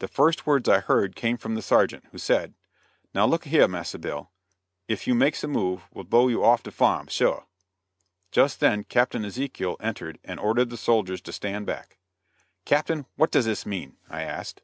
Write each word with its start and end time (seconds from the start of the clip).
The 0.00 0.08
first 0.08 0.44
words 0.44 0.68
I 0.68 0.80
heard 0.80 1.14
came 1.14 1.36
from 1.36 1.54
the 1.54 1.62
sergeant, 1.62 2.06
who 2.10 2.18
said: 2.18 2.54
"Now 3.14 3.26
look 3.26 3.46
a 3.46 3.48
heah, 3.48 3.68
Massa 3.68 3.96
Bill, 3.96 4.32
ef 4.88 5.06
you 5.06 5.14
makes 5.14 5.44
a 5.44 5.46
move 5.46 5.84
we'll 5.94 6.02
blow 6.02 6.26
you 6.26 6.42
off 6.44 6.64
de 6.64 6.72
farm, 6.72 7.06
shuah!" 7.06 7.44
Just 8.32 8.58
then 8.58 8.82
Captain 8.82 9.24
Ezekiel 9.24 9.76
entered 9.78 10.18
and 10.24 10.40
ordered 10.40 10.70
the 10.70 10.76
soldiers 10.76 11.20
to 11.20 11.32
stand 11.32 11.66
back. 11.66 11.98
"Captain, 12.64 13.06
what 13.14 13.30
does 13.30 13.44
this 13.44 13.64
mean?" 13.64 13.98
I 14.10 14.22
asked. 14.22 14.62